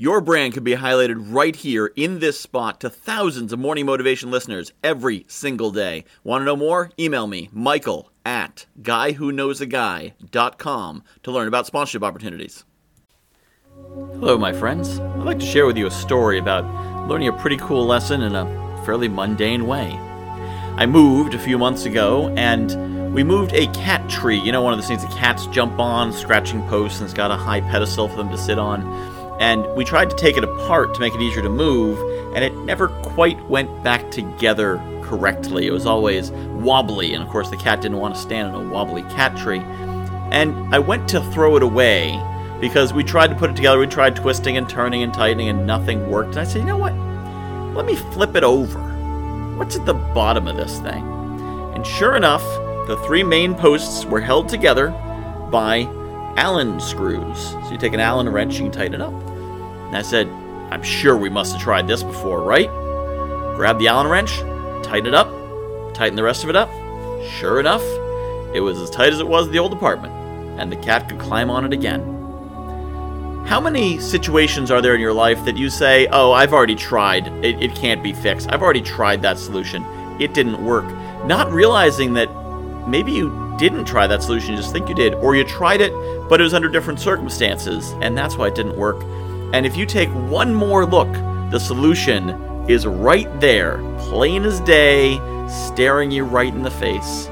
Your 0.00 0.20
brand 0.20 0.54
could 0.54 0.62
be 0.62 0.76
highlighted 0.76 1.34
right 1.34 1.56
here 1.56 1.90
in 1.96 2.20
this 2.20 2.38
spot 2.38 2.78
to 2.82 2.88
thousands 2.88 3.52
of 3.52 3.58
morning 3.58 3.84
motivation 3.84 4.30
listeners 4.30 4.72
every 4.84 5.24
single 5.26 5.72
day. 5.72 6.04
Want 6.22 6.42
to 6.42 6.44
know 6.44 6.54
more? 6.54 6.92
Email 7.00 7.26
me, 7.26 7.48
Michael 7.50 8.12
at 8.24 8.66
guywhoknowsaguy.com 8.80 11.02
to 11.24 11.32
learn 11.32 11.48
about 11.48 11.66
sponsorship 11.66 12.04
opportunities. 12.04 12.62
Hello, 14.12 14.38
my 14.38 14.52
friends. 14.52 15.00
I'd 15.00 15.24
like 15.24 15.40
to 15.40 15.46
share 15.46 15.66
with 15.66 15.76
you 15.76 15.88
a 15.88 15.90
story 15.90 16.38
about 16.38 16.64
learning 17.08 17.26
a 17.26 17.32
pretty 17.32 17.56
cool 17.56 17.84
lesson 17.84 18.22
in 18.22 18.36
a 18.36 18.46
fairly 18.84 19.08
mundane 19.08 19.66
way. 19.66 19.90
I 20.76 20.86
moved 20.86 21.34
a 21.34 21.40
few 21.40 21.58
months 21.58 21.86
ago 21.86 22.32
and 22.36 23.12
we 23.12 23.24
moved 23.24 23.52
a 23.52 23.66
cat 23.72 24.08
tree. 24.08 24.38
You 24.38 24.52
know, 24.52 24.62
one 24.62 24.74
of 24.74 24.78
those 24.78 24.86
things 24.86 25.02
that 25.02 25.10
cats 25.10 25.48
jump 25.48 25.80
on, 25.80 26.12
scratching 26.12 26.62
posts, 26.68 27.00
and 27.00 27.06
it's 27.06 27.14
got 27.14 27.32
a 27.32 27.36
high 27.36 27.62
pedestal 27.62 28.08
for 28.08 28.16
them 28.16 28.30
to 28.30 28.38
sit 28.38 28.60
on 28.60 29.17
and 29.38 29.66
we 29.74 29.84
tried 29.84 30.10
to 30.10 30.16
take 30.16 30.36
it 30.36 30.44
apart 30.44 30.94
to 30.94 31.00
make 31.00 31.14
it 31.14 31.20
easier 31.20 31.42
to 31.42 31.48
move, 31.48 31.98
and 32.34 32.44
it 32.44 32.54
never 32.56 32.88
quite 32.88 33.40
went 33.48 33.82
back 33.82 34.10
together 34.10 34.78
correctly. 35.02 35.66
It 35.66 35.72
was 35.72 35.86
always 35.86 36.30
wobbly, 36.30 37.14
and 37.14 37.22
of 37.22 37.30
course, 37.30 37.48
the 37.50 37.56
cat 37.56 37.80
didn't 37.80 37.98
want 37.98 38.14
to 38.14 38.20
stand 38.20 38.54
on 38.54 38.66
a 38.66 38.68
wobbly 38.68 39.02
cat 39.02 39.36
tree. 39.36 39.60
And 40.30 40.74
I 40.74 40.78
went 40.78 41.08
to 41.10 41.20
throw 41.32 41.56
it 41.56 41.62
away 41.62 42.22
because 42.60 42.92
we 42.92 43.02
tried 43.04 43.28
to 43.28 43.36
put 43.36 43.50
it 43.50 43.56
together. 43.56 43.78
We 43.78 43.86
tried 43.86 44.16
twisting 44.16 44.56
and 44.56 44.68
turning 44.68 45.02
and 45.02 45.14
tightening, 45.14 45.48
and 45.48 45.66
nothing 45.66 46.10
worked. 46.10 46.30
And 46.30 46.40
I 46.40 46.44
said, 46.44 46.58
you 46.58 46.66
know 46.66 46.76
what? 46.76 46.92
Let 47.74 47.86
me 47.86 47.96
flip 47.96 48.34
it 48.36 48.44
over. 48.44 48.80
What's 49.56 49.76
at 49.76 49.86
the 49.86 49.94
bottom 49.94 50.46
of 50.46 50.56
this 50.56 50.78
thing? 50.80 51.04
And 51.74 51.86
sure 51.86 52.16
enough, 52.16 52.42
the 52.86 52.96
three 53.06 53.22
main 53.22 53.54
posts 53.54 54.04
were 54.04 54.20
held 54.20 54.48
together 54.48 54.90
by 55.50 55.88
Allen 56.36 56.80
screws. 56.80 57.38
So 57.38 57.70
you 57.70 57.78
take 57.78 57.94
an 57.94 58.00
Allen 58.00 58.28
wrench, 58.28 58.56
and 58.56 58.66
you 58.66 58.70
can 58.70 58.72
tighten 58.72 58.94
it 58.94 59.00
up. 59.00 59.14
And 59.88 59.96
I 59.96 60.02
said, 60.02 60.28
I'm 60.70 60.82
sure 60.82 61.16
we 61.16 61.30
must 61.30 61.52
have 61.52 61.62
tried 61.62 61.88
this 61.88 62.02
before, 62.02 62.42
right? 62.42 62.68
Grab 63.56 63.78
the 63.78 63.88
Allen 63.88 64.06
wrench, 64.06 64.38
tighten 64.86 65.06
it 65.06 65.14
up, 65.14 65.28
tighten 65.94 66.14
the 66.14 66.22
rest 66.22 66.44
of 66.44 66.50
it 66.50 66.56
up. 66.56 66.70
Sure 67.38 67.58
enough, 67.58 67.82
it 68.54 68.60
was 68.60 68.78
as 68.78 68.90
tight 68.90 69.12
as 69.12 69.20
it 69.20 69.26
was 69.26 69.46
in 69.46 69.52
the 69.52 69.58
old 69.58 69.72
apartment, 69.72 70.12
and 70.60 70.70
the 70.70 70.76
cat 70.76 71.08
could 71.08 71.18
climb 71.18 71.50
on 71.50 71.64
it 71.64 71.72
again. 71.72 72.14
How 73.46 73.60
many 73.60 73.98
situations 73.98 74.70
are 74.70 74.82
there 74.82 74.94
in 74.94 75.00
your 75.00 75.14
life 75.14 75.42
that 75.46 75.56
you 75.56 75.70
say, 75.70 76.06
Oh, 76.12 76.32
I've 76.32 76.52
already 76.52 76.74
tried, 76.74 77.28
it, 77.42 77.62
it 77.62 77.74
can't 77.74 78.02
be 78.02 78.12
fixed? 78.12 78.46
I've 78.52 78.62
already 78.62 78.82
tried 78.82 79.22
that 79.22 79.38
solution, 79.38 79.84
it 80.20 80.34
didn't 80.34 80.62
work. 80.62 80.84
Not 81.24 81.50
realizing 81.50 82.12
that 82.12 82.28
maybe 82.86 83.10
you 83.12 83.56
didn't 83.58 83.86
try 83.86 84.06
that 84.06 84.22
solution, 84.22 84.50
you 84.50 84.58
just 84.58 84.72
think 84.72 84.88
you 84.88 84.94
did, 84.94 85.14
or 85.14 85.34
you 85.34 85.44
tried 85.44 85.80
it, 85.80 85.92
but 86.28 86.40
it 86.40 86.44
was 86.44 86.54
under 86.54 86.68
different 86.68 87.00
circumstances, 87.00 87.92
and 88.02 88.16
that's 88.16 88.36
why 88.36 88.48
it 88.48 88.54
didn't 88.54 88.76
work. 88.76 89.02
And 89.52 89.64
if 89.64 89.76
you 89.76 89.86
take 89.86 90.10
one 90.10 90.54
more 90.54 90.84
look, 90.84 91.10
the 91.50 91.58
solution 91.58 92.30
is 92.68 92.86
right 92.86 93.28
there, 93.40 93.78
plain 93.98 94.44
as 94.44 94.60
day, 94.60 95.18
staring 95.48 96.10
you 96.10 96.24
right 96.24 96.52
in 96.52 96.62
the 96.62 96.70
face. 96.70 97.26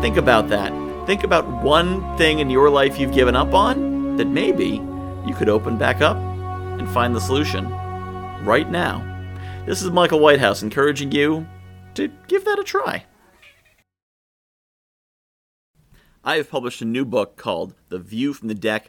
Think 0.00 0.16
about 0.16 0.48
that. 0.50 0.70
Think 1.06 1.24
about 1.24 1.48
one 1.62 2.16
thing 2.16 2.38
in 2.38 2.50
your 2.50 2.70
life 2.70 3.00
you've 3.00 3.12
given 3.12 3.34
up 3.34 3.52
on 3.52 4.16
that 4.16 4.28
maybe 4.28 4.80
you 5.26 5.34
could 5.34 5.48
open 5.48 5.76
back 5.76 6.00
up 6.00 6.16
and 6.16 6.88
find 6.90 7.16
the 7.16 7.20
solution 7.20 7.68
right 8.44 8.70
now. 8.70 9.04
This 9.66 9.82
is 9.82 9.90
Michael 9.90 10.20
Whitehouse 10.20 10.62
encouraging 10.62 11.10
you 11.10 11.48
to 11.94 12.08
give 12.28 12.44
that 12.44 12.60
a 12.60 12.64
try. 12.64 13.06
I 16.22 16.36
have 16.36 16.48
published 16.50 16.80
a 16.80 16.84
new 16.84 17.04
book 17.04 17.36
called 17.36 17.74
The 17.88 17.98
View 17.98 18.34
from 18.34 18.46
the 18.46 18.54
Deck 18.54 18.88